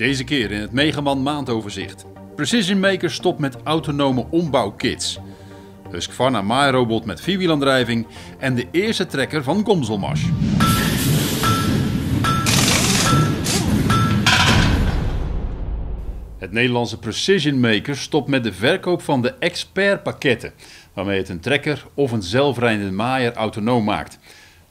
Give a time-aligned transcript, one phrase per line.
[0.00, 2.04] Deze keer in het Megaman maandoverzicht.
[2.34, 5.18] Precision Maker stopt met autonome ombouwkits.
[5.90, 8.06] Husqvarna maairobot met vierwielaandrijving
[8.38, 10.24] en de eerste trekker van Gomzelmash.
[16.38, 20.52] Het Nederlandse Precision Maker stopt met de verkoop van de expert pakketten,
[20.94, 24.18] waarmee het een trekker of een zelfrijdende maaier autonoom maakt.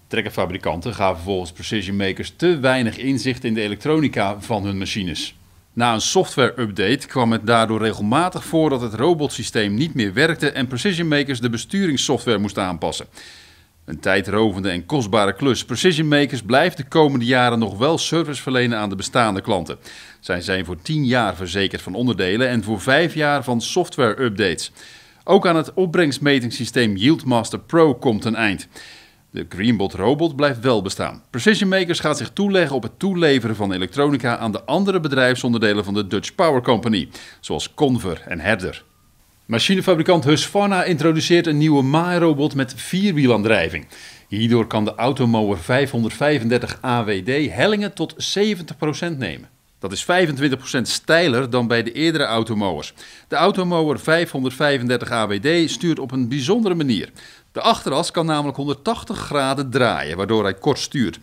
[0.09, 5.35] Trekkerfabrikanten gaven volgens Precision Makers te weinig inzicht in de elektronica van hun machines.
[5.73, 10.67] Na een software-update kwam het daardoor regelmatig voor dat het robotsysteem niet meer werkte en
[10.67, 13.05] Precision Makers de besturingssoftware moest aanpassen.
[13.85, 15.65] Een tijdrovende en kostbare klus.
[15.65, 19.77] Precision Makers blijft de komende jaren nog wel service verlenen aan de bestaande klanten.
[20.19, 24.71] Zij zijn voor 10 jaar verzekerd van onderdelen en voor 5 jaar van software-updates.
[25.23, 28.67] Ook aan het opbrengstmetingssysteem Yieldmaster Pro komt een eind.
[29.31, 31.23] De Greenbot robot blijft wel bestaan.
[31.29, 35.93] Precision Makers gaat zich toeleggen op het toeleveren van elektronica aan de andere bedrijfsonderdelen van
[35.93, 38.83] de Dutch Power Company, zoals Conver en Herder.
[39.45, 43.87] Machinefabrikant Husqvarna introduceert een nieuwe maairobot met vierwielaandrijving.
[44.27, 48.37] Hierdoor kan de Automower 535 AWD hellingen tot
[49.13, 49.49] 70% nemen.
[49.79, 52.93] Dat is 25% steiler dan bij de eerdere automowers.
[53.27, 57.09] De Automower 535 AWD stuurt op een bijzondere manier.
[57.51, 61.19] De achteras kan namelijk 180 graden draaien, waardoor hij kort stuurt.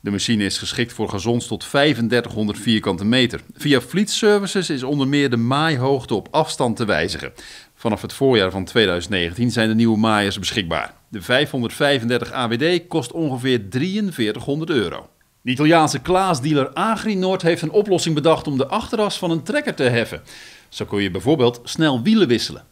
[0.00, 3.40] De machine is geschikt voor gazons tot 3500 vierkante meter.
[3.54, 7.32] Via Fleet Services is onder meer de maaihoogte op afstand te wijzigen.
[7.74, 10.94] Vanaf het voorjaar van 2019 zijn de nieuwe maaiers beschikbaar.
[11.08, 15.08] De 535 AWD kost ongeveer 4300 euro.
[15.42, 19.82] De Italiaanse Klaas-dealer Agri-Noord heeft een oplossing bedacht om de achteras van een trekker te
[19.82, 20.22] heffen.
[20.68, 22.64] Zo kun je bijvoorbeeld snel wielen wisselen.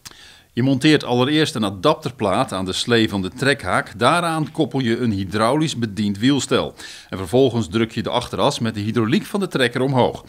[0.53, 3.99] Je monteert allereerst een adapterplaat aan de slee van de trekhaak.
[3.99, 6.73] Daaraan koppel je een hydraulisch bediend wielstel.
[7.09, 10.25] En vervolgens druk je de achteras met de hydrauliek van de trekker omhoog.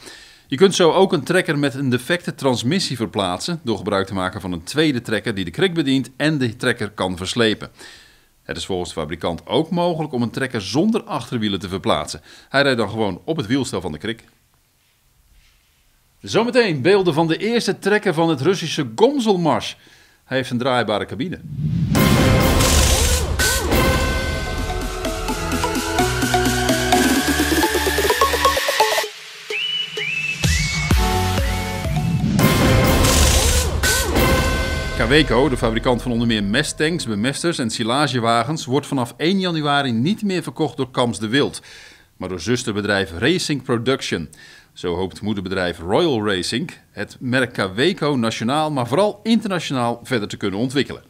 [0.46, 4.40] Je kunt zo ook een trekker met een defecte transmissie verplaatsen door gebruik te maken
[4.40, 7.70] van een tweede trekker die de krik bedient en de trekker kan verslepen.
[8.48, 12.20] Het is volgens de fabrikant ook mogelijk om een trekker zonder achterwielen te verplaatsen.
[12.48, 14.24] Hij rijdt dan gewoon op het wielstel van de krik.
[16.20, 19.76] Zometeen beelden van de eerste trekker van het Russische Gomzelmars.
[20.24, 21.40] Hij heeft een draaibare cabine.
[34.98, 40.22] Kaweco, de fabrikant van onder meer mestanks, bemesters en silagewagens, wordt vanaf 1 januari niet
[40.22, 41.62] meer verkocht door Kams de Wild,
[42.16, 44.28] maar door zusterbedrijf Racing Production.
[44.72, 50.60] Zo hoopt moederbedrijf Royal Racing het merk Kaweco nationaal, maar vooral internationaal verder te kunnen
[50.60, 51.02] ontwikkelen.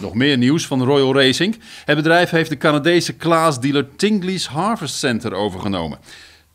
[0.00, 1.60] Nog meer nieuws van Royal Racing.
[1.84, 5.98] Het bedrijf heeft de Canadese Klaas-dealer Tingley's Harvest Center overgenomen.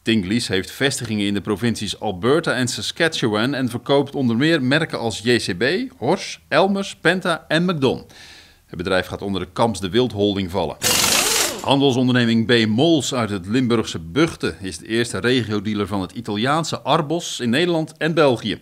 [0.03, 5.19] Tingley's heeft vestigingen in de provincies Alberta en Saskatchewan en verkoopt onder meer merken als
[5.19, 8.05] JCB, Horsch, Elmers, Penta en McDon.
[8.65, 10.77] Het bedrijf gaat onder de Kamps de Wild Holding vallen.
[11.61, 12.67] Handelsonderneming B.
[12.67, 17.97] Mols uit het Limburgse Buchten is de eerste regiodealer van het Italiaanse Arbos in Nederland
[17.97, 18.59] en België.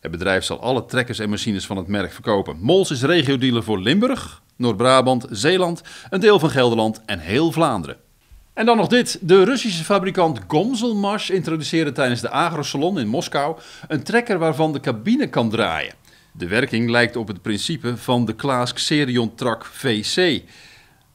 [0.00, 2.56] Het bedrijf zal alle trekkers en machines van het merk verkopen.
[2.60, 7.96] Mols is regiodealer voor Limburg, Noord-Brabant, Zeeland, een deel van Gelderland en heel Vlaanderen.
[8.54, 9.18] En dan nog dit.
[9.20, 15.26] De Russische fabrikant Gomzelmash introduceerde tijdens de Agrosalon in Moskou een trekker waarvan de cabine
[15.26, 15.94] kan draaien.
[16.32, 20.42] De werking lijkt op het principe van de Klaas Xerion Trak VC.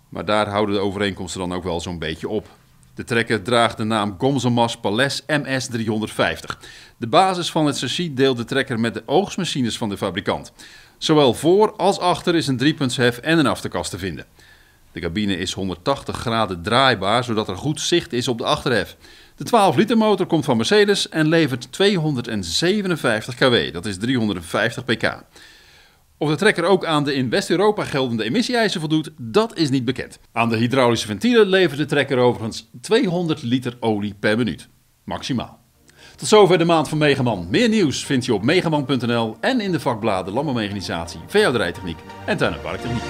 [0.10, 2.48] Maar daar houden de overeenkomsten dan ook wel zo'n beetje op.
[2.96, 6.60] De trekker draagt de naam Gomzelmash Pales MS350.
[6.98, 10.54] De basis van het chassis deelt de trekker met de oogstmachines van de fabrikant.
[10.98, 14.26] Zowel voor als achter is een driepuntshef en een achterkast te vinden.
[14.96, 18.98] De cabine is 180 graden draaibaar, zodat er goed zicht is op de achterhef.
[19.36, 25.24] De 12 liter motor komt van Mercedes en levert 257 kW, dat is 350 pk.
[26.18, 30.20] Of de trekker ook aan de in West-Europa geldende emissie-eisen voldoet, dat is niet bekend.
[30.32, 34.68] Aan de hydraulische ventielen levert de trekker overigens 200 liter olie per minuut.
[35.04, 35.60] Maximaal.
[36.16, 37.48] Tot zover de maand van Megaman.
[37.50, 42.62] Meer nieuws vind je op megaman.nl en in de vakbladen Landbouwmechanisatie, veehouderijtechniek en tuin- en
[42.62, 43.04] parktechniek.